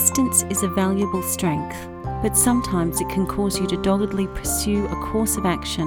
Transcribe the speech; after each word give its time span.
Persistence 0.00 0.44
is 0.44 0.62
a 0.62 0.68
valuable 0.68 1.22
strength, 1.22 1.76
but 2.22 2.34
sometimes 2.34 3.02
it 3.02 3.08
can 3.10 3.26
cause 3.26 3.60
you 3.60 3.66
to 3.66 3.76
doggedly 3.76 4.28
pursue 4.28 4.86
a 4.86 4.96
course 5.04 5.36
of 5.36 5.44
action 5.44 5.86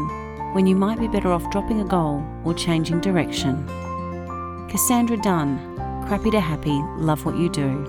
when 0.53 0.67
you 0.67 0.75
might 0.75 0.99
be 0.99 1.07
better 1.07 1.31
off 1.31 1.49
dropping 1.49 1.81
a 1.81 1.83
goal 1.83 2.23
or 2.45 2.53
changing 2.53 3.01
direction. 3.01 3.65
Cassandra 4.69 5.17
Dunn, 5.17 5.57
Crappy 6.07 6.29
to 6.29 6.39
Happy, 6.39 6.79
Love 6.97 7.25
What 7.25 7.37
You 7.37 7.49
Do. 7.49 7.83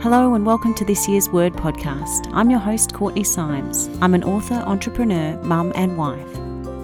Hello 0.00 0.34
and 0.34 0.46
welcome 0.46 0.74
to 0.74 0.84
this 0.84 1.08
year's 1.08 1.28
Word 1.28 1.54
podcast. 1.54 2.30
I'm 2.32 2.48
your 2.48 2.60
host, 2.60 2.94
Courtney 2.94 3.24
Symes. 3.24 3.90
I'm 4.00 4.14
an 4.14 4.22
author, 4.22 4.62
entrepreneur, 4.64 5.36
mum, 5.42 5.72
and 5.74 5.98
wife. 5.98 6.36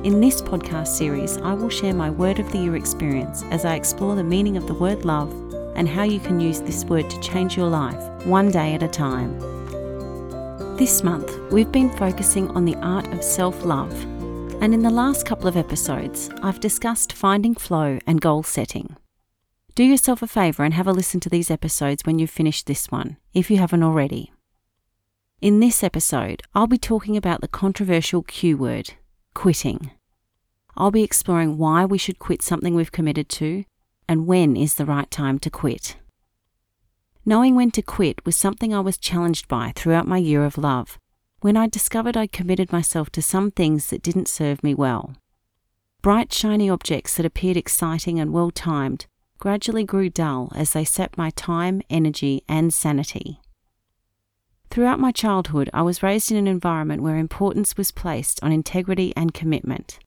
In 0.04 0.20
this 0.20 0.42
podcast 0.42 0.88
series, 0.88 1.36
I 1.38 1.54
will 1.54 1.70
share 1.70 1.94
my 1.94 2.10
Word 2.10 2.40
of 2.40 2.50
the 2.50 2.58
Year 2.58 2.74
experience 2.74 3.44
as 3.52 3.64
I 3.64 3.76
explore 3.76 4.16
the 4.16 4.24
meaning 4.24 4.56
of 4.56 4.66
the 4.66 4.74
word 4.74 5.04
love 5.04 5.45
and 5.76 5.88
how 5.88 6.02
you 6.02 6.18
can 6.18 6.40
use 6.40 6.60
this 6.60 6.84
word 6.84 7.08
to 7.08 7.20
change 7.20 7.56
your 7.56 7.68
life 7.68 8.02
one 8.26 8.50
day 8.50 8.74
at 8.74 8.82
a 8.82 8.88
time. 8.88 9.38
This 10.76 11.02
month, 11.04 11.38
we've 11.52 11.70
been 11.70 11.96
focusing 11.96 12.50
on 12.50 12.64
the 12.64 12.74
art 12.76 13.06
of 13.12 13.22
self 13.22 13.64
love, 13.64 13.92
and 14.60 14.74
in 14.74 14.82
the 14.82 14.90
last 14.90 15.24
couple 15.24 15.46
of 15.46 15.56
episodes, 15.56 16.30
I've 16.42 16.60
discussed 16.60 17.12
finding 17.12 17.54
flow 17.54 17.98
and 18.06 18.20
goal 18.20 18.42
setting. 18.42 18.96
Do 19.74 19.84
yourself 19.84 20.22
a 20.22 20.26
favour 20.26 20.64
and 20.64 20.74
have 20.74 20.86
a 20.86 20.92
listen 20.92 21.20
to 21.20 21.28
these 21.28 21.50
episodes 21.50 22.04
when 22.04 22.18
you've 22.18 22.30
finished 22.30 22.66
this 22.66 22.90
one, 22.90 23.18
if 23.34 23.50
you 23.50 23.58
haven't 23.58 23.82
already. 23.82 24.32
In 25.42 25.60
this 25.60 25.84
episode, 25.84 26.42
I'll 26.54 26.66
be 26.66 26.78
talking 26.78 27.16
about 27.16 27.42
the 27.42 27.48
controversial 27.48 28.22
Q 28.22 28.56
word, 28.56 28.94
quitting. 29.34 29.90
I'll 30.76 30.90
be 30.90 31.02
exploring 31.02 31.58
why 31.58 31.84
we 31.84 31.98
should 31.98 32.18
quit 32.18 32.42
something 32.42 32.74
we've 32.74 32.92
committed 32.92 33.28
to 33.30 33.64
and 34.08 34.26
when 34.26 34.56
is 34.56 34.74
the 34.74 34.86
right 34.86 35.10
time 35.10 35.38
to 35.40 35.50
quit. 35.50 35.96
Knowing 37.24 37.56
when 37.56 37.70
to 37.72 37.82
quit 37.82 38.24
was 38.24 38.36
something 38.36 38.72
I 38.72 38.80
was 38.80 38.96
challenged 38.96 39.48
by 39.48 39.72
throughout 39.74 40.06
my 40.06 40.18
year 40.18 40.44
of 40.44 40.58
love, 40.58 40.98
when 41.40 41.56
I 41.56 41.66
discovered 41.66 42.16
I'd 42.16 42.32
committed 42.32 42.72
myself 42.72 43.10
to 43.10 43.22
some 43.22 43.50
things 43.50 43.90
that 43.90 44.02
didn't 44.02 44.28
serve 44.28 44.62
me 44.62 44.74
well. 44.74 45.14
Bright, 46.02 46.32
shiny 46.32 46.70
objects 46.70 47.16
that 47.16 47.26
appeared 47.26 47.56
exciting 47.56 48.20
and 48.20 48.32
well 48.32 48.50
timed 48.50 49.06
gradually 49.38 49.84
grew 49.84 50.08
dull 50.08 50.52
as 50.54 50.72
they 50.72 50.84
sapped 50.84 51.18
my 51.18 51.30
time, 51.30 51.82
energy, 51.90 52.42
and 52.48 52.72
sanity. 52.72 53.40
Throughout 54.70 55.00
my 55.00 55.12
childhood, 55.12 55.70
I 55.72 55.82
was 55.82 56.02
raised 56.02 56.30
in 56.30 56.36
an 56.36 56.46
environment 56.46 57.02
where 57.02 57.16
importance 57.16 57.76
was 57.76 57.90
placed 57.90 58.42
on 58.42 58.52
integrity 58.52 59.12
and 59.16 59.34
commitment. 59.34 59.98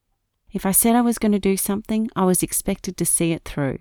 If 0.52 0.66
I 0.66 0.72
said 0.72 0.96
I 0.96 1.00
was 1.00 1.18
going 1.18 1.32
to 1.32 1.38
do 1.38 1.56
something, 1.56 2.10
I 2.16 2.24
was 2.24 2.42
expected 2.42 2.96
to 2.96 3.06
see 3.06 3.32
it 3.32 3.44
through. 3.44 3.78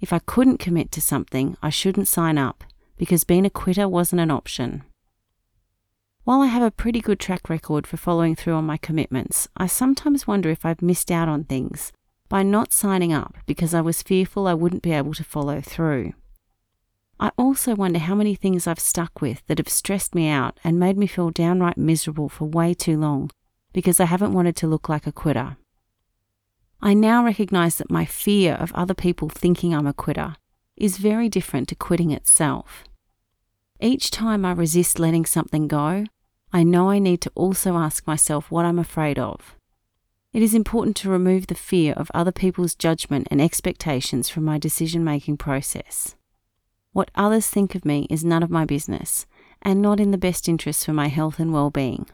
If 0.00 0.12
I 0.12 0.18
couldn't 0.18 0.58
commit 0.58 0.90
to 0.92 1.00
something, 1.00 1.56
I 1.62 1.70
shouldn't 1.70 2.08
sign 2.08 2.38
up 2.38 2.64
because 2.96 3.24
being 3.24 3.46
a 3.46 3.50
quitter 3.50 3.88
wasn't 3.88 4.20
an 4.20 4.30
option. 4.30 4.82
While 6.24 6.42
I 6.42 6.46
have 6.46 6.62
a 6.62 6.72
pretty 6.72 7.00
good 7.00 7.20
track 7.20 7.48
record 7.48 7.86
for 7.86 7.96
following 7.96 8.34
through 8.34 8.54
on 8.54 8.66
my 8.66 8.76
commitments, 8.78 9.48
I 9.56 9.68
sometimes 9.68 10.26
wonder 10.26 10.50
if 10.50 10.66
I've 10.66 10.82
missed 10.82 11.12
out 11.12 11.28
on 11.28 11.44
things 11.44 11.92
by 12.28 12.42
not 12.42 12.72
signing 12.72 13.12
up 13.12 13.36
because 13.46 13.72
I 13.72 13.80
was 13.80 14.02
fearful 14.02 14.48
I 14.48 14.54
wouldn't 14.54 14.82
be 14.82 14.92
able 14.92 15.14
to 15.14 15.22
follow 15.22 15.60
through. 15.60 16.14
I 17.20 17.30
also 17.38 17.76
wonder 17.76 18.00
how 18.00 18.16
many 18.16 18.34
things 18.34 18.66
I've 18.66 18.80
stuck 18.80 19.20
with 19.20 19.46
that 19.46 19.58
have 19.58 19.68
stressed 19.68 20.16
me 20.16 20.28
out 20.28 20.58
and 20.64 20.80
made 20.80 20.98
me 20.98 21.06
feel 21.06 21.30
downright 21.30 21.78
miserable 21.78 22.28
for 22.28 22.46
way 22.46 22.74
too 22.74 22.98
long 22.98 23.30
because 23.72 24.00
I 24.00 24.06
haven't 24.06 24.32
wanted 24.32 24.56
to 24.56 24.66
look 24.66 24.88
like 24.88 25.06
a 25.06 25.12
quitter. 25.12 25.56
I 26.86 26.94
now 26.94 27.24
recognize 27.24 27.78
that 27.78 27.90
my 27.90 28.04
fear 28.04 28.54
of 28.54 28.72
other 28.72 28.94
people 28.94 29.28
thinking 29.28 29.74
I'm 29.74 29.88
a 29.88 29.92
quitter 29.92 30.36
is 30.76 30.98
very 30.98 31.28
different 31.28 31.66
to 31.66 31.74
quitting 31.74 32.12
itself. 32.12 32.84
Each 33.80 34.08
time 34.08 34.44
I 34.44 34.52
resist 34.52 35.00
letting 35.00 35.26
something 35.26 35.66
go, 35.66 36.04
I 36.52 36.62
know 36.62 36.88
I 36.88 37.00
need 37.00 37.20
to 37.22 37.32
also 37.34 37.76
ask 37.76 38.06
myself 38.06 38.52
what 38.52 38.64
I'm 38.64 38.78
afraid 38.78 39.18
of. 39.18 39.56
It 40.32 40.42
is 40.42 40.54
important 40.54 40.94
to 40.98 41.10
remove 41.10 41.48
the 41.48 41.56
fear 41.56 41.92
of 41.94 42.08
other 42.14 42.30
people's 42.30 42.76
judgment 42.76 43.26
and 43.32 43.42
expectations 43.42 44.28
from 44.28 44.44
my 44.44 44.56
decision 44.56 45.02
making 45.02 45.38
process. 45.38 46.14
What 46.92 47.10
others 47.16 47.48
think 47.48 47.74
of 47.74 47.84
me 47.84 48.06
is 48.08 48.24
none 48.24 48.44
of 48.44 48.50
my 48.50 48.64
business 48.64 49.26
and 49.60 49.82
not 49.82 49.98
in 49.98 50.12
the 50.12 50.18
best 50.18 50.48
interest 50.48 50.86
for 50.86 50.92
my 50.92 51.08
health 51.08 51.40
and 51.40 51.52
well 51.52 51.70
being. 51.70 52.06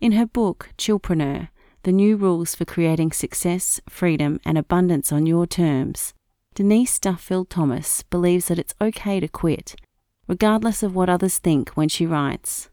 In 0.00 0.10
her 0.12 0.26
book, 0.26 0.70
Chillpreneur, 0.76 1.50
the 1.84 1.92
new 1.92 2.16
rules 2.16 2.54
for 2.54 2.64
creating 2.64 3.12
success, 3.12 3.78
freedom, 3.88 4.40
and 4.44 4.56
abundance 4.56 5.12
on 5.12 5.26
your 5.26 5.46
terms, 5.46 6.14
Denise 6.54 6.98
Duffield 6.98 7.50
Thomas 7.50 8.02
believes 8.04 8.48
that 8.48 8.58
it's 8.58 8.74
okay 8.80 9.20
to 9.20 9.28
quit, 9.28 9.76
regardless 10.26 10.82
of 10.82 10.94
what 10.94 11.10
others 11.10 11.38
think 11.38 11.70
when 11.70 11.90
she 11.90 12.06
writes. 12.06 12.70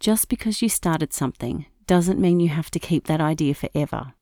Just 0.00 0.28
because 0.28 0.60
you 0.60 0.68
started 0.68 1.12
something 1.12 1.66
doesn't 1.86 2.18
mean 2.18 2.40
you 2.40 2.48
have 2.48 2.70
to 2.72 2.80
keep 2.80 3.06
that 3.06 3.20
idea 3.20 3.54
forever, 3.54 4.14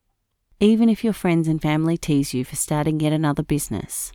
even 0.60 0.90
if 0.90 1.02
your 1.02 1.14
friends 1.14 1.48
and 1.48 1.62
family 1.62 1.96
tease 1.96 2.34
you 2.34 2.44
for 2.44 2.56
starting 2.56 3.00
yet 3.00 3.14
another 3.14 3.42
business. 3.42 4.12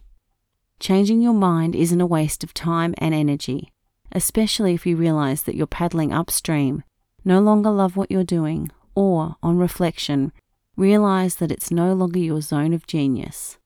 Changing 0.80 1.20
your 1.20 1.34
mind 1.34 1.76
isn't 1.76 2.02
a 2.02 2.06
waste 2.06 2.44
of 2.44 2.54
time 2.54 2.94
and 3.00 3.16
energy, 3.16 3.72
especially 4.12 4.76
if 4.76 4.86
you 4.86 4.98
realize 4.98 5.44
that 5.44 5.56
you're 5.56 5.66
paddling 5.66 6.14
upstream, 6.14 6.84
no 7.24 7.40
longer 7.40 7.72
love 7.72 7.98
what 7.98 8.12
you're 8.12 8.24
doing, 8.24 8.70
or, 8.96 9.36
on 9.44 9.58
reflection, 9.58 10.32
realize 10.76 11.36
that 11.36 11.52
it's 11.52 11.72
no 11.72 11.94
longer 11.94 12.20
your 12.20 12.42
zone 12.42 12.74
of 12.74 12.88
genius. 12.88 13.58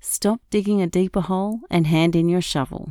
Stop 0.00 0.40
digging 0.50 0.82
a 0.82 0.86
deeper 0.86 1.20
hole 1.20 1.60
and 1.70 1.86
hand 1.86 2.14
in 2.14 2.28
your 2.28 2.40
shovel. 2.40 2.90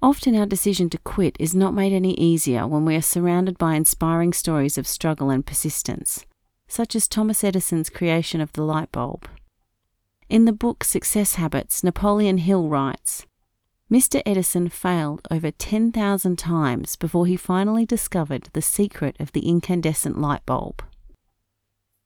Often 0.00 0.36
our 0.36 0.46
decision 0.46 0.90
to 0.90 0.98
quit 0.98 1.36
is 1.40 1.54
not 1.54 1.74
made 1.74 1.92
any 1.92 2.12
easier 2.14 2.66
when 2.66 2.84
we 2.84 2.94
are 2.94 3.02
surrounded 3.02 3.56
by 3.56 3.74
inspiring 3.74 4.32
stories 4.32 4.76
of 4.76 4.86
struggle 4.86 5.30
and 5.30 5.46
persistence, 5.46 6.26
such 6.68 6.94
as 6.94 7.08
Thomas 7.08 7.42
Edison's 7.42 7.88
creation 7.88 8.40
of 8.40 8.52
the 8.52 8.62
light 8.62 8.92
bulb. 8.92 9.26
In 10.28 10.44
the 10.44 10.52
book 10.52 10.84
Success 10.84 11.36
Habits, 11.36 11.82
Napoleon 11.82 12.38
Hill 12.38 12.68
writes 12.68 13.26
Mr. 13.94 14.20
Edison 14.26 14.68
failed 14.68 15.28
over 15.30 15.52
10,000 15.52 16.36
times 16.36 16.96
before 16.96 17.26
he 17.26 17.36
finally 17.36 17.86
discovered 17.86 18.48
the 18.52 18.60
secret 18.60 19.14
of 19.20 19.30
the 19.30 19.48
incandescent 19.48 20.20
light 20.20 20.44
bulb. 20.44 20.82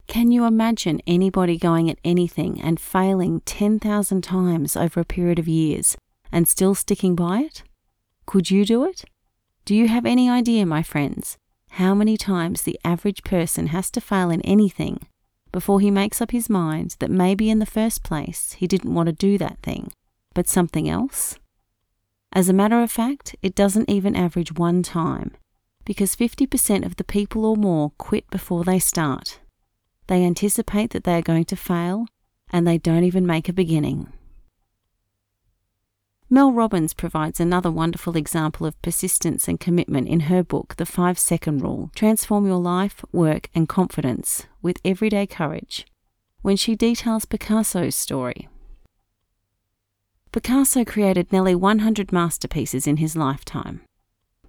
Can 0.05 0.31
you 0.31 0.45
imagine 0.45 1.01
anybody 1.07 1.57
going 1.57 1.89
at 1.89 1.97
anything 2.05 2.61
and 2.61 2.79
failing 2.79 3.41
10,000 3.41 4.21
times 4.21 4.75
over 4.75 4.99
a 4.99 5.03
period 5.03 5.39
of 5.39 5.47
years 5.47 5.97
and 6.31 6.47
still 6.47 6.75
sticking 6.75 7.15
by 7.15 7.39
it? 7.39 7.63
Could 8.27 8.51
you 8.51 8.65
do 8.65 8.83
it? 8.83 9.05
Do 9.65 9.73
you 9.73 9.87
have 9.87 10.05
any 10.05 10.29
idea, 10.29 10.67
my 10.67 10.83
friends, 10.83 11.39
how 11.71 11.95
many 11.95 12.17
times 12.17 12.61
the 12.61 12.79
average 12.85 13.23
person 13.23 13.65
has 13.67 13.89
to 13.89 13.99
fail 13.99 14.29
in 14.29 14.41
anything 14.41 15.07
before 15.51 15.79
he 15.79 15.89
makes 15.89 16.21
up 16.21 16.29
his 16.29 16.51
mind 16.51 16.97
that 16.99 17.09
maybe 17.09 17.49
in 17.49 17.57
the 17.57 17.65
first 17.65 18.03
place 18.03 18.53
he 18.53 18.67
didn't 18.67 18.93
want 18.93 19.07
to 19.07 19.13
do 19.13 19.39
that 19.39 19.57
thing, 19.63 19.91
but 20.35 20.47
something 20.47 20.87
else? 20.87 21.39
As 22.31 22.47
a 22.47 22.53
matter 22.53 22.81
of 22.81 22.91
fact, 22.91 23.35
it 23.41 23.55
doesn't 23.55 23.89
even 23.89 24.15
average 24.15 24.53
one 24.53 24.83
time, 24.83 25.35
because 25.83 26.15
50% 26.15 26.85
of 26.85 26.97
the 26.97 27.03
people 27.03 27.45
or 27.45 27.55
more 27.55 27.91
quit 27.97 28.29
before 28.29 28.63
they 28.63 28.79
start. 28.79 29.39
They 30.07 30.23
anticipate 30.23 30.91
that 30.91 31.03
they 31.03 31.15
are 31.17 31.23
going 31.23 31.45
to 31.45 31.55
fail, 31.55 32.05
and 32.51 32.67
they 32.67 32.77
don't 32.77 33.03
even 33.03 33.25
make 33.25 33.49
a 33.49 33.53
beginning. 33.53 34.11
Mel 36.31 36.51
Robbins 36.51 36.93
provides 36.93 37.39
another 37.39 37.71
wonderful 37.71 38.15
example 38.15 38.67
of 38.67 38.79
persistence 38.83 39.47
and 39.47 39.59
commitment 39.59 40.07
in 40.07 40.21
her 40.21 40.43
book, 40.43 40.75
The 40.75 40.85
Five 40.85 41.17
Second 41.17 41.63
Rule 41.63 41.89
Transform 41.95 42.45
Your 42.45 42.59
Life, 42.59 43.03
Work, 43.11 43.49
and 43.55 43.67
Confidence 43.67 44.45
with 44.61 44.79
Everyday 44.85 45.25
Courage, 45.25 45.87
when 46.43 46.55
she 46.55 46.75
details 46.75 47.25
Picasso's 47.25 47.95
story. 47.95 48.47
Picasso 50.31 50.85
created 50.85 51.31
nearly 51.31 51.55
100 51.55 52.11
masterpieces 52.11 52.85
in 52.85 52.97
his 52.97 53.15
lifetime. 53.15 53.81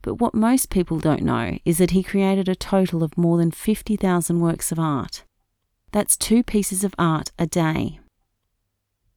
But 0.03 0.17
what 0.17 0.35
most 0.35 0.69
people 0.69 0.99
don't 0.99 1.23
know 1.23 1.59
is 1.65 1.79
that 1.79 1.93
he 1.93 2.03
created 2.03 2.49
a 2.49 2.55
total 2.55 3.03
of 3.03 3.17
more 3.17 3.39
than 3.39 3.51
50,000 3.51 4.41
works 4.41 4.71
of 4.71 4.79
art. 4.79 5.25
That's 5.93 6.17
two 6.17 6.43
pieces 6.43 6.85
of 6.85 6.95
art 6.99 7.31
a 7.39 7.47
day. 7.47 7.99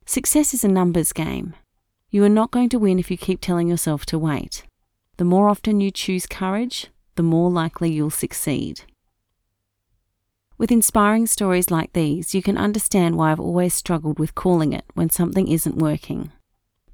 Success 0.06 0.54
is 0.54 0.64
a 0.64 0.70
numbers 0.70 1.12
game. 1.12 1.54
You 2.10 2.24
are 2.24 2.30
not 2.30 2.52
going 2.52 2.70
to 2.70 2.80
win 2.80 2.98
if 2.98 3.12
you 3.12 3.18
keep 3.18 3.42
telling 3.42 3.68
yourself 3.68 4.06
to 4.08 4.20
wait. 4.20 4.64
The 5.18 5.26
more 5.26 5.50
often 5.50 5.82
you 5.82 5.92
choose 5.92 6.26
courage, 6.26 6.88
the 7.16 7.24
more 7.24 7.52
likely 7.52 7.92
you'll 7.92 8.10
succeed. 8.10 8.84
With 10.58 10.72
inspiring 10.72 11.28
stories 11.28 11.70
like 11.70 11.92
these, 11.92 12.34
you 12.34 12.42
can 12.42 12.58
understand 12.58 13.18
why 13.18 13.32
I've 13.32 13.40
always 13.40 13.74
struggled 13.74 14.18
with 14.18 14.34
calling 14.34 14.72
it 14.72 14.86
when 14.94 15.10
something 15.10 15.48
isn't 15.50 15.78
working. 15.78 16.32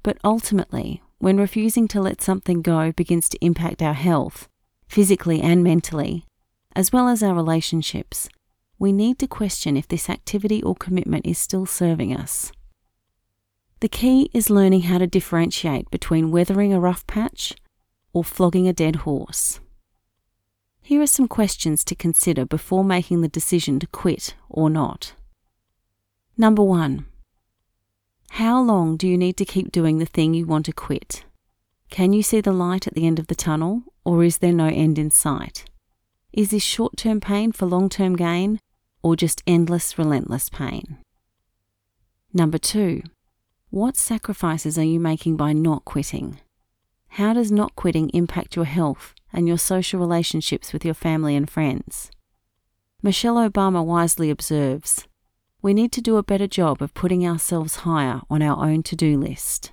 But 0.02 0.18
ultimately, 0.24 1.02
when 1.18 1.36
refusing 1.36 1.86
to 1.88 2.00
let 2.00 2.22
something 2.22 2.62
go 2.62 2.92
begins 2.92 3.28
to 3.28 3.44
impact 3.44 3.82
our 3.82 3.94
health, 3.94 4.48
physically 4.88 5.40
and 5.40 5.62
mentally, 5.62 6.24
as 6.74 6.92
well 6.92 7.08
as 7.08 7.22
our 7.22 7.34
relationships, 7.34 8.28
we 8.78 8.92
need 8.92 9.18
to 9.18 9.26
question 9.26 9.76
if 9.76 9.86
this 9.86 10.08
activity 10.08 10.62
or 10.62 10.74
commitment 10.74 11.26
is 11.26 11.38
still 11.38 11.66
serving 11.66 12.16
us. 12.16 12.50
The 13.80 13.88
key 13.88 14.30
is 14.32 14.50
learning 14.50 14.82
how 14.82 14.98
to 14.98 15.06
differentiate 15.06 15.90
between 15.90 16.30
weathering 16.30 16.72
a 16.72 16.80
rough 16.80 17.06
patch 17.06 17.54
or 18.12 18.24
flogging 18.24 18.66
a 18.66 18.72
dead 18.72 18.96
horse. 18.96 19.60
Here 20.82 21.02
are 21.02 21.06
some 21.06 21.28
questions 21.28 21.84
to 21.84 21.94
consider 21.94 22.44
before 22.44 22.82
making 22.82 23.20
the 23.20 23.28
decision 23.28 23.78
to 23.80 23.86
quit 23.86 24.34
or 24.48 24.70
not. 24.70 25.12
Number 26.36 26.62
one, 26.62 27.06
how 28.34 28.60
long 28.60 28.96
do 28.96 29.08
you 29.08 29.18
need 29.18 29.36
to 29.36 29.44
keep 29.44 29.72
doing 29.72 29.98
the 29.98 30.06
thing 30.06 30.34
you 30.34 30.46
want 30.46 30.64
to 30.66 30.72
quit? 30.72 31.24
Can 31.90 32.12
you 32.12 32.22
see 32.22 32.40
the 32.40 32.52
light 32.52 32.86
at 32.86 32.94
the 32.94 33.06
end 33.06 33.18
of 33.18 33.26
the 33.26 33.34
tunnel, 33.34 33.82
or 34.04 34.22
is 34.22 34.38
there 34.38 34.52
no 34.52 34.68
end 34.68 34.98
in 34.98 35.10
sight? 35.10 35.64
Is 36.32 36.50
this 36.50 36.62
short 36.62 36.96
term 36.96 37.20
pain 37.20 37.50
for 37.50 37.66
long 37.66 37.88
term 37.88 38.14
gain, 38.14 38.60
or 39.02 39.16
just 39.16 39.42
endless, 39.48 39.98
relentless 39.98 40.48
pain? 40.48 40.98
Number 42.32 42.56
two, 42.56 43.02
what 43.70 43.96
sacrifices 43.96 44.78
are 44.78 44.84
you 44.84 45.00
making 45.00 45.36
by 45.36 45.52
not 45.52 45.84
quitting? 45.84 46.38
How 47.08 47.32
does 47.32 47.50
not 47.50 47.74
quitting 47.74 48.10
impact 48.10 48.54
your 48.54 48.64
health 48.64 49.12
and 49.32 49.48
your 49.48 49.58
social 49.58 49.98
relationships 49.98 50.72
with 50.72 50.84
your 50.84 50.94
family 50.94 51.34
and 51.34 51.50
friends? 51.50 52.12
Michelle 53.02 53.36
Obama 53.36 53.84
wisely 53.84 54.30
observes 54.30 55.08
we 55.62 55.74
need 55.74 55.92
to 55.92 56.00
do 56.00 56.16
a 56.16 56.22
better 56.22 56.46
job 56.46 56.80
of 56.80 56.94
putting 56.94 57.26
ourselves 57.26 57.76
higher 57.76 58.20
on 58.30 58.42
our 58.42 58.64
own 58.64 58.82
to 58.84 58.96
do 58.96 59.18
list. 59.18 59.72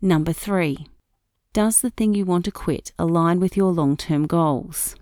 Number 0.00 0.32
three, 0.32 0.86
does 1.52 1.80
the 1.80 1.90
thing 1.90 2.14
you 2.14 2.24
want 2.24 2.44
to 2.44 2.52
quit 2.52 2.92
align 2.98 3.40
with 3.40 3.56
your 3.56 3.72
long 3.72 3.96
term 3.96 4.26
goals? 4.26 4.94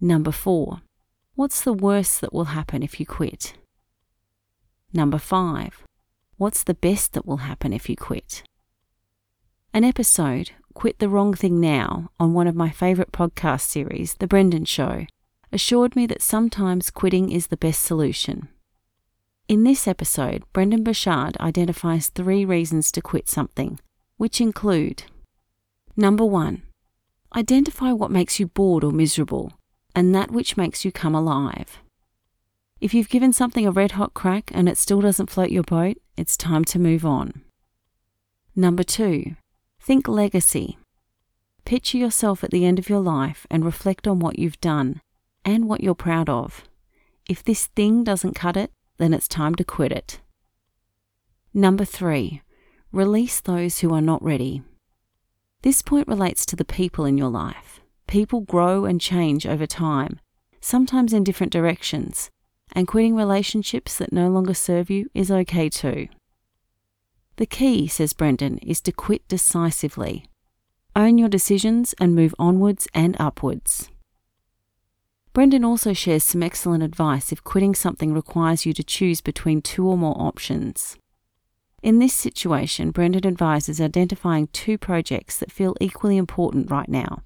Number 0.00 0.32
four, 0.32 0.82
what's 1.34 1.62
the 1.62 1.72
worst 1.72 2.20
that 2.20 2.32
will 2.32 2.46
happen 2.46 2.82
if 2.82 3.00
you 3.00 3.06
quit? 3.06 3.54
Number 4.92 5.18
five, 5.18 5.82
what's 6.36 6.62
the 6.62 6.74
best 6.74 7.14
that 7.14 7.26
will 7.26 7.38
happen 7.38 7.72
if 7.72 7.88
you 7.88 7.96
quit? 7.96 8.42
An 9.72 9.82
episode, 9.82 10.52
Quit 10.74 10.98
the 10.98 11.08
Wrong 11.08 11.34
Thing 11.34 11.60
Now, 11.60 12.10
on 12.20 12.34
one 12.34 12.46
of 12.46 12.54
my 12.54 12.70
favourite 12.70 13.12
podcast 13.12 13.62
series, 13.62 14.14
The 14.14 14.26
Brendon 14.26 14.64
Show, 14.64 15.06
assured 15.54 15.94
me 15.94 16.04
that 16.04 16.20
sometimes 16.20 16.90
quitting 16.90 17.30
is 17.30 17.46
the 17.46 17.56
best 17.56 17.84
solution. 17.84 18.48
In 19.46 19.62
this 19.62 19.86
episode, 19.86 20.42
Brendon 20.52 20.82
Burchard 20.82 21.36
identifies 21.38 22.08
three 22.08 22.44
reasons 22.44 22.90
to 22.90 23.00
quit 23.00 23.28
something, 23.28 23.78
which 24.16 24.40
include 24.40 25.04
Number 25.96 26.24
one, 26.24 26.62
identify 27.36 27.92
what 27.92 28.10
makes 28.10 28.40
you 28.40 28.48
bored 28.48 28.82
or 28.82 28.90
miserable, 28.90 29.52
and 29.94 30.12
that 30.12 30.32
which 30.32 30.56
makes 30.56 30.84
you 30.84 30.90
come 30.90 31.14
alive. 31.14 31.78
If 32.80 32.92
you've 32.92 33.08
given 33.08 33.32
something 33.32 33.64
a 33.64 33.70
red 33.70 33.92
hot 33.92 34.12
crack 34.12 34.50
and 34.52 34.68
it 34.68 34.76
still 34.76 35.00
doesn't 35.00 35.30
float 35.30 35.50
your 35.50 35.62
boat, 35.62 35.98
it's 36.16 36.36
time 36.36 36.64
to 36.64 36.80
move 36.80 37.06
on. 37.06 37.42
Number 38.56 38.82
two, 38.82 39.36
think 39.80 40.08
legacy. 40.08 40.78
Picture 41.64 41.98
yourself 41.98 42.42
at 42.42 42.50
the 42.50 42.66
end 42.66 42.80
of 42.80 42.88
your 42.88 43.00
life 43.00 43.46
and 43.52 43.64
reflect 43.64 44.08
on 44.08 44.18
what 44.18 44.38
you've 44.38 44.60
done 44.60 45.00
and 45.44 45.68
what 45.68 45.82
you're 45.82 45.94
proud 45.94 46.28
of. 46.28 46.64
If 47.28 47.42
this 47.42 47.66
thing 47.66 48.04
doesn't 48.04 48.34
cut 48.34 48.56
it, 48.56 48.70
then 48.98 49.14
it's 49.14 49.28
time 49.28 49.54
to 49.56 49.64
quit 49.64 49.92
it. 49.92 50.20
Number 51.52 51.84
three, 51.84 52.42
release 52.92 53.40
those 53.40 53.78
who 53.78 53.94
are 53.94 54.02
not 54.02 54.22
ready. 54.22 54.62
This 55.62 55.82
point 55.82 56.08
relates 56.08 56.44
to 56.46 56.56
the 56.56 56.64
people 56.64 57.04
in 57.04 57.16
your 57.16 57.30
life. 57.30 57.80
People 58.06 58.40
grow 58.40 58.84
and 58.84 59.00
change 59.00 59.46
over 59.46 59.66
time, 59.66 60.20
sometimes 60.60 61.12
in 61.12 61.24
different 61.24 61.52
directions, 61.52 62.30
and 62.72 62.86
quitting 62.86 63.14
relationships 63.14 63.96
that 63.98 64.12
no 64.12 64.28
longer 64.28 64.54
serve 64.54 64.90
you 64.90 65.08
is 65.14 65.30
okay 65.30 65.68
too. 65.68 66.08
The 67.36 67.46
key, 67.46 67.88
says 67.88 68.12
Brendon, 68.12 68.58
is 68.58 68.80
to 68.82 68.92
quit 68.92 69.26
decisively. 69.26 70.26
Own 70.94 71.18
your 71.18 71.28
decisions 71.28 71.94
and 71.98 72.14
move 72.14 72.34
onwards 72.38 72.86
and 72.94 73.16
upwards. 73.18 73.90
Brendon 75.34 75.64
also 75.64 75.92
shares 75.92 76.22
some 76.22 76.44
excellent 76.44 76.84
advice 76.84 77.32
if 77.32 77.42
quitting 77.42 77.74
something 77.74 78.14
requires 78.14 78.64
you 78.64 78.72
to 78.72 78.84
choose 78.84 79.20
between 79.20 79.60
two 79.60 79.84
or 79.84 79.98
more 79.98 80.14
options. 80.16 80.96
In 81.82 81.98
this 81.98 82.14
situation, 82.14 82.92
Brendon 82.92 83.26
advises 83.26 83.80
identifying 83.80 84.46
two 84.46 84.78
projects 84.78 85.36
that 85.38 85.50
feel 85.50 85.74
equally 85.80 86.16
important 86.16 86.70
right 86.70 86.88
now. 86.88 87.18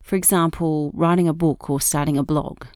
For 0.00 0.14
example, 0.14 0.92
writing 0.94 1.26
a 1.26 1.34
book 1.34 1.68
or 1.68 1.80
starting 1.80 2.16
a 2.16 2.22
blog. 2.22 2.66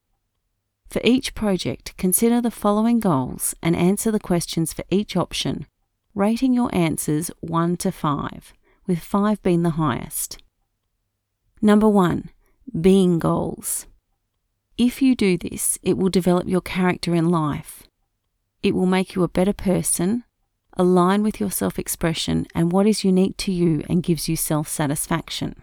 For 0.89 1.01
each 1.05 1.33
project, 1.33 1.95
consider 1.95 2.41
the 2.41 2.51
following 2.51 2.99
goals 2.99 3.55
and 3.63 3.77
answer 3.77 4.11
the 4.11 4.19
questions 4.19 4.73
for 4.73 4.83
each 4.89 5.15
option, 5.15 5.67
rating 6.13 6.53
your 6.53 6.69
answers 6.75 7.31
1 7.39 7.77
to 7.77 7.93
5, 7.93 8.53
with 8.87 8.99
5 8.99 9.41
being 9.41 9.63
the 9.63 9.79
highest. 9.81 10.43
Number 11.61 11.87
1. 11.87 12.29
Being 12.81 13.19
goals. 13.19 13.87
If 14.77 15.01
you 15.01 15.15
do 15.15 15.37
this, 15.37 15.77
it 15.83 15.97
will 15.97 16.09
develop 16.09 16.47
your 16.47 16.61
character 16.61 17.15
in 17.15 17.29
life. 17.29 17.83
It 18.61 18.75
will 18.75 18.85
make 18.85 19.15
you 19.15 19.23
a 19.23 19.29
better 19.29 19.53
person, 19.53 20.25
align 20.73 21.23
with 21.23 21.39
your 21.39 21.51
self 21.51 21.79
expression 21.79 22.45
and 22.53 22.71
what 22.71 22.85
is 22.85 23.05
unique 23.05 23.37
to 23.37 23.53
you 23.53 23.83
and 23.87 24.03
gives 24.03 24.27
you 24.27 24.35
self 24.35 24.67
satisfaction. 24.67 25.55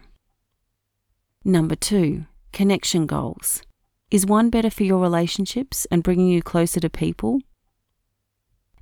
Number 1.45 1.75
two, 1.75 2.25
connection 2.53 3.05
goals. 3.05 3.61
Is 4.09 4.25
one 4.25 4.49
better 4.49 4.69
for 4.69 4.83
your 4.83 4.99
relationships 4.99 5.85
and 5.91 6.03
bringing 6.03 6.27
you 6.27 6.41
closer 6.41 6.79
to 6.79 6.89
people? 6.89 7.39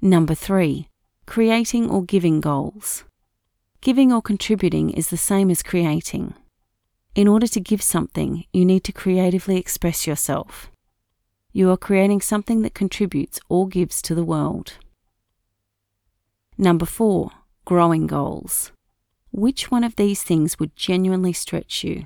Number 0.01 0.35
three, 0.35 0.87
creating 1.25 1.89
or 1.89 2.03
giving 2.03 2.39
goals. 2.39 3.03
Giving 3.81 4.13
or 4.13 4.21
contributing 4.21 4.91
is 4.91 5.09
the 5.09 5.17
same 5.17 5.49
as 5.49 5.63
creating. 5.63 6.35
In 7.13 7.27
order 7.27 7.47
to 7.47 7.59
give 7.59 7.81
something, 7.81 8.45
you 8.53 8.63
need 8.63 8.85
to 8.85 8.93
creatively 8.93 9.57
express 9.57 10.07
yourself. 10.07 10.71
You 11.51 11.69
are 11.71 11.77
creating 11.77 12.21
something 12.21 12.61
that 12.61 12.73
contributes 12.73 13.39
or 13.49 13.67
gives 13.67 14.01
to 14.03 14.15
the 14.15 14.23
world. 14.23 14.77
Number 16.57 16.85
four, 16.85 17.31
growing 17.65 18.07
goals. 18.07 18.71
Which 19.31 19.69
one 19.69 19.83
of 19.83 19.97
these 19.97 20.23
things 20.23 20.57
would 20.57 20.75
genuinely 20.77 21.33
stretch 21.33 21.83
you? 21.83 22.05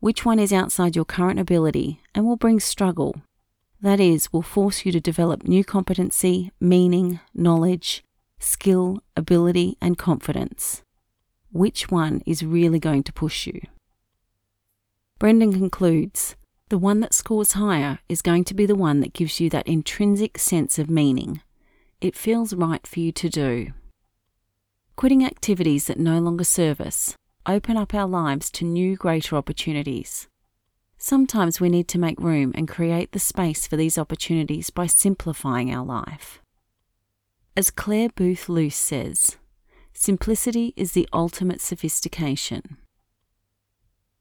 Which 0.00 0.24
one 0.24 0.38
is 0.38 0.52
outside 0.52 0.96
your 0.96 1.04
current 1.04 1.38
ability 1.38 2.00
and 2.14 2.24
will 2.24 2.36
bring 2.36 2.58
struggle? 2.58 3.16
That 3.82 4.00
is, 4.00 4.32
will 4.32 4.42
force 4.42 4.86
you 4.86 4.92
to 4.92 5.00
develop 5.00 5.44
new 5.44 5.62
competency, 5.62 6.52
meaning, 6.58 7.20
knowledge, 7.34 8.02
skill, 8.38 9.02
ability, 9.14 9.76
and 9.80 9.98
confidence. 9.98 10.82
Which 11.50 11.90
one 11.90 12.22
is 12.24 12.42
really 12.42 12.78
going 12.78 13.02
to 13.02 13.12
push 13.12 13.46
you? 13.46 13.60
Brendon 15.22 15.52
concludes 15.52 16.34
the 16.68 16.78
one 16.78 16.98
that 16.98 17.14
scores 17.14 17.52
higher 17.52 18.00
is 18.08 18.22
going 18.22 18.42
to 18.42 18.54
be 18.54 18.66
the 18.66 18.74
one 18.74 18.98
that 18.98 19.12
gives 19.12 19.38
you 19.38 19.48
that 19.50 19.68
intrinsic 19.68 20.36
sense 20.36 20.80
of 20.80 20.90
meaning. 20.90 21.40
It 22.00 22.16
feels 22.16 22.54
right 22.54 22.84
for 22.84 22.98
you 22.98 23.12
to 23.12 23.28
do. 23.28 23.72
Quitting 24.96 25.24
activities 25.24 25.86
that 25.86 26.00
no 26.00 26.18
longer 26.18 26.42
serve 26.42 26.80
us 26.80 27.14
open 27.46 27.76
up 27.76 27.94
our 27.94 28.08
lives 28.08 28.50
to 28.50 28.64
new, 28.64 28.96
greater 28.96 29.36
opportunities. 29.36 30.26
Sometimes 30.98 31.60
we 31.60 31.68
need 31.68 31.86
to 31.86 32.00
make 32.00 32.18
room 32.18 32.50
and 32.56 32.66
create 32.66 33.12
the 33.12 33.20
space 33.20 33.64
for 33.64 33.76
these 33.76 33.96
opportunities 33.96 34.70
by 34.70 34.88
simplifying 34.88 35.72
our 35.72 35.86
life. 35.86 36.42
As 37.56 37.70
Clare 37.70 38.08
Boothe 38.08 38.48
Luce 38.48 38.74
says, 38.74 39.36
simplicity 39.92 40.74
is 40.76 40.94
the 40.94 41.08
ultimate 41.12 41.60
sophistication. 41.60 42.78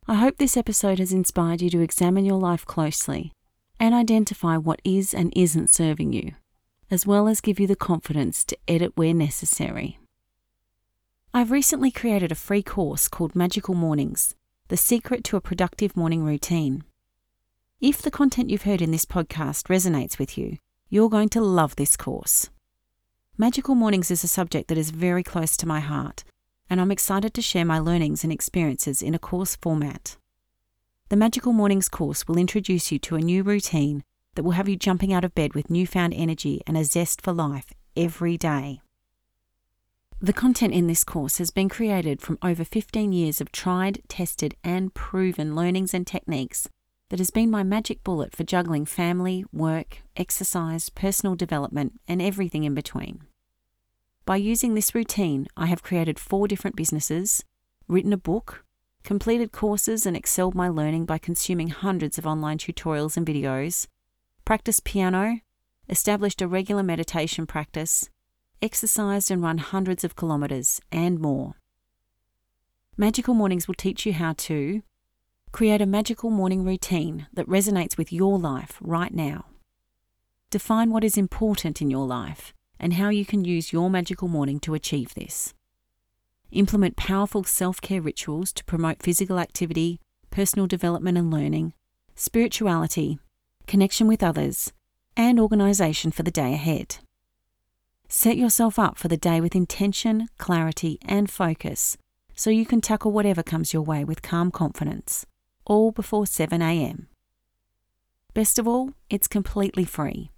I 0.07 0.15
hope 0.15 0.37
this 0.37 0.57
episode 0.57 0.97
has 0.97 1.13
inspired 1.13 1.61
you 1.61 1.69
to 1.69 1.81
examine 1.81 2.25
your 2.25 2.39
life 2.39 2.65
closely 2.65 3.31
and 3.79 3.93
identify 3.93 4.57
what 4.57 4.81
is 4.83 5.13
and 5.13 5.31
isn't 5.35 5.69
serving 5.69 6.11
you, 6.11 6.33
as 6.89 7.05
well 7.05 7.27
as 7.27 7.39
give 7.39 7.59
you 7.59 7.67
the 7.67 7.75
confidence 7.75 8.43
to 8.45 8.57
edit 8.67 8.93
where 8.95 9.13
necessary. 9.13 9.99
I've 11.33 11.51
recently 11.51 11.91
created 11.91 12.31
a 12.31 12.35
free 12.35 12.63
course 12.63 13.07
called 13.07 13.35
Magical 13.35 13.75
Mornings 13.75 14.35
The 14.69 14.75
Secret 14.75 15.23
to 15.25 15.37
a 15.37 15.41
Productive 15.41 15.95
Morning 15.95 16.25
Routine. 16.25 16.83
If 17.79 18.01
the 18.01 18.11
content 18.11 18.49
you've 18.49 18.63
heard 18.63 18.81
in 18.81 18.91
this 18.91 19.05
podcast 19.05 19.67
resonates 19.67 20.17
with 20.17 20.35
you, 20.37 20.57
you're 20.89 21.09
going 21.09 21.29
to 21.29 21.41
love 21.41 21.75
this 21.75 21.95
course. 21.95 22.49
Magical 23.37 23.75
Mornings 23.75 24.11
is 24.11 24.23
a 24.23 24.27
subject 24.27 24.67
that 24.67 24.77
is 24.79 24.89
very 24.89 25.23
close 25.23 25.55
to 25.57 25.67
my 25.67 25.79
heart 25.79 26.23
and 26.71 26.79
I'm 26.79 26.89
excited 26.89 27.33
to 27.33 27.41
share 27.41 27.65
my 27.65 27.79
learnings 27.79 28.23
and 28.23 28.31
experiences 28.31 29.01
in 29.01 29.13
a 29.13 29.19
course 29.19 29.57
format. 29.57 30.15
The 31.09 31.17
Magical 31.17 31.51
Mornings 31.51 31.89
course 31.89 32.29
will 32.29 32.37
introduce 32.37 32.93
you 32.93 32.99
to 32.99 33.17
a 33.17 33.19
new 33.19 33.43
routine 33.43 34.05
that 34.35 34.43
will 34.43 34.53
have 34.53 34.69
you 34.69 34.77
jumping 34.77 35.11
out 35.11 35.25
of 35.25 35.35
bed 35.35 35.53
with 35.53 35.69
newfound 35.69 36.13
energy 36.13 36.61
and 36.65 36.77
a 36.77 36.85
zest 36.85 37.21
for 37.21 37.33
life 37.33 37.73
every 37.97 38.37
day. 38.37 38.79
The 40.21 40.31
content 40.31 40.73
in 40.73 40.87
this 40.87 41.03
course 41.03 41.39
has 41.39 41.51
been 41.51 41.67
created 41.67 42.21
from 42.21 42.37
over 42.41 42.63
15 42.63 43.11
years 43.11 43.41
of 43.41 43.51
tried, 43.51 44.01
tested, 44.07 44.55
and 44.63 44.93
proven 44.93 45.53
learnings 45.53 45.93
and 45.93 46.07
techniques 46.07 46.69
that 47.09 47.19
has 47.19 47.31
been 47.31 47.51
my 47.51 47.63
magic 47.63 48.01
bullet 48.01 48.33
for 48.33 48.45
juggling 48.45 48.85
family, 48.85 49.43
work, 49.51 50.03
exercise, 50.15 50.87
personal 50.87 51.35
development, 51.35 51.99
and 52.07 52.21
everything 52.21 52.63
in 52.63 52.73
between. 52.73 53.23
By 54.25 54.35
using 54.35 54.75
this 54.75 54.93
routine, 54.93 55.47
I 55.57 55.65
have 55.65 55.81
created 55.81 56.19
four 56.19 56.47
different 56.47 56.75
businesses, 56.75 57.43
written 57.87 58.13
a 58.13 58.17
book, 58.17 58.63
completed 59.03 59.51
courses 59.51 60.05
and 60.05 60.15
excelled 60.15 60.53
my 60.53 60.69
learning 60.69 61.05
by 61.05 61.17
consuming 61.17 61.69
hundreds 61.69 62.19
of 62.19 62.27
online 62.27 62.59
tutorials 62.59 63.17
and 63.17 63.25
videos, 63.25 63.87
practiced 64.45 64.83
piano, 64.83 65.39
established 65.89 66.41
a 66.41 66.47
regular 66.47 66.83
meditation 66.83 67.47
practice, 67.47 68.09
exercised 68.61 69.31
and 69.31 69.41
run 69.41 69.57
hundreds 69.57 70.03
of 70.03 70.15
kilometres, 70.15 70.79
and 70.91 71.19
more. 71.19 71.55
Magical 72.95 73.33
Mornings 73.33 73.67
will 73.67 73.75
teach 73.75 74.05
you 74.05 74.13
how 74.13 74.33
to 74.33 74.83
create 75.51 75.81
a 75.81 75.87
magical 75.87 76.29
morning 76.29 76.63
routine 76.63 77.27
that 77.33 77.47
resonates 77.47 77.97
with 77.97 78.13
your 78.13 78.37
life 78.37 78.77
right 78.81 79.13
now. 79.13 79.45
Define 80.51 80.91
what 80.91 81.03
is 81.03 81.17
important 81.17 81.81
in 81.81 81.89
your 81.89 82.05
life 82.05 82.53
and 82.81 82.93
how 82.93 83.09
you 83.09 83.23
can 83.23 83.45
use 83.45 83.71
your 83.71 83.89
magical 83.89 84.27
morning 84.27 84.59
to 84.59 84.73
achieve 84.73 85.13
this. 85.13 85.53
Implement 86.51 86.97
powerful 86.97 87.45
self 87.45 87.79
care 87.79 88.01
rituals 88.01 88.51
to 88.51 88.65
promote 88.65 89.01
physical 89.01 89.39
activity, 89.39 90.01
personal 90.31 90.67
development 90.67 91.17
and 91.17 91.31
learning, 91.31 91.73
spirituality, 92.15 93.19
connection 93.67 94.07
with 94.07 94.23
others, 94.23 94.73
and 95.15 95.39
organisation 95.39 96.11
for 96.11 96.23
the 96.23 96.31
day 96.31 96.53
ahead. 96.53 96.97
Set 98.09 98.35
yourself 98.35 98.77
up 98.77 98.97
for 98.97 99.07
the 99.07 99.15
day 99.15 99.39
with 99.39 99.55
intention, 99.55 100.27
clarity, 100.37 100.97
and 101.05 101.29
focus 101.31 101.97
so 102.35 102.49
you 102.49 102.65
can 102.65 102.81
tackle 102.81 103.11
whatever 103.11 103.43
comes 103.43 103.71
your 103.71 103.83
way 103.83 104.03
with 104.03 104.23
calm 104.23 104.49
confidence, 104.49 105.25
all 105.65 105.91
before 105.91 106.23
7am. 106.23 107.05
Best 108.33 108.57
of 108.57 108.67
all, 108.67 108.91
it's 109.09 109.27
completely 109.27 109.85
free. 109.85 110.30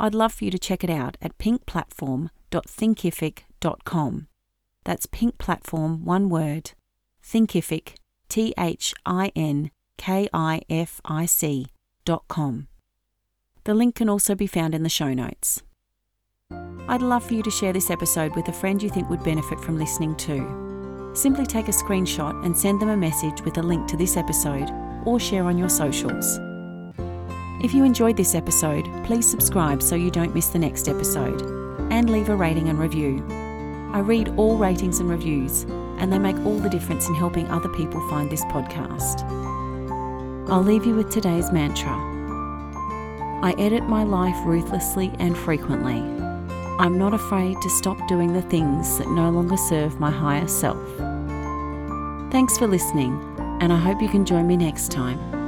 I'd 0.00 0.14
love 0.14 0.32
for 0.32 0.46
you 0.46 0.50
to 0.50 0.58
check 0.58 0.82
it 0.82 0.88
out 0.88 1.18
at 1.20 1.36
pinkplatform.thinkific.com. 1.36 4.26
That's 4.84 5.06
Pink 5.06 5.36
Platform, 5.36 6.06
one 6.06 6.30
word, 6.30 6.72
Thinkific, 7.22 7.96
T 8.30 8.54
H 8.58 8.94
I 9.04 9.30
N 9.36 9.70
K 9.98 10.26
I 10.32 10.62
F 10.70 11.02
I 11.04 11.26
C 11.26 11.66
dot 12.06 12.24
com. 12.28 12.68
The 13.64 13.74
link 13.74 13.96
can 13.96 14.08
also 14.08 14.34
be 14.34 14.46
found 14.46 14.74
in 14.74 14.84
the 14.84 14.88
show 14.88 15.12
notes. 15.12 15.62
I'd 16.88 17.02
love 17.02 17.26
for 17.26 17.34
you 17.34 17.42
to 17.42 17.50
share 17.50 17.74
this 17.74 17.90
episode 17.90 18.34
with 18.34 18.48
a 18.48 18.54
friend 18.54 18.82
you 18.82 18.88
think 18.88 19.10
would 19.10 19.22
benefit 19.22 19.60
from 19.60 19.78
listening 19.78 20.16
too. 20.16 21.10
Simply 21.12 21.44
take 21.44 21.68
a 21.68 21.72
screenshot 21.72 22.42
and 22.42 22.56
send 22.56 22.80
them 22.80 22.88
a 22.88 22.96
message 22.96 23.42
with 23.42 23.58
a 23.58 23.62
link 23.62 23.86
to 23.88 23.98
this 23.98 24.16
episode 24.16 24.70
or 25.04 25.20
share 25.20 25.44
on 25.44 25.58
your 25.58 25.68
socials. 25.68 26.40
If 27.62 27.74
you 27.74 27.84
enjoyed 27.84 28.16
this 28.16 28.34
episode, 28.34 28.88
please 29.04 29.30
subscribe 29.30 29.82
so 29.82 29.94
you 29.94 30.10
don't 30.10 30.34
miss 30.34 30.48
the 30.48 30.58
next 30.58 30.88
episode 30.88 31.42
and 31.92 32.08
leave 32.08 32.30
a 32.30 32.34
rating 32.34 32.70
and 32.70 32.78
review. 32.78 33.22
I 33.92 33.98
read 33.98 34.30
all 34.38 34.56
ratings 34.56 35.00
and 35.00 35.10
reviews, 35.10 35.64
and 35.98 36.10
they 36.10 36.18
make 36.18 36.36
all 36.46 36.58
the 36.58 36.70
difference 36.70 37.06
in 37.06 37.14
helping 37.14 37.46
other 37.50 37.68
people 37.68 38.00
find 38.08 38.30
this 38.30 38.44
podcast. 38.44 39.20
I'll 40.48 40.62
leave 40.62 40.86
you 40.86 40.94
with 40.94 41.10
today's 41.10 41.52
mantra 41.52 41.92
I 43.42 43.54
edit 43.58 43.84
my 43.84 44.04
life 44.04 44.36
ruthlessly 44.44 45.12
and 45.18 45.36
frequently. 45.36 45.98
I'm 46.78 46.98
not 46.98 47.14
afraid 47.14 47.60
to 47.62 47.70
stop 47.70 47.96
doing 48.06 48.34
the 48.34 48.42
things 48.42 48.98
that 48.98 49.08
no 49.08 49.30
longer 49.30 49.56
serve 49.56 49.98
my 49.98 50.10
higher 50.10 50.46
self. 50.46 50.78
Thanks 52.30 52.58
for 52.58 52.66
listening, 52.66 53.18
and 53.60 53.72
I 53.72 53.78
hope 53.78 54.02
you 54.02 54.08
can 54.08 54.26
join 54.26 54.46
me 54.46 54.58
next 54.58 54.90
time. 54.90 55.39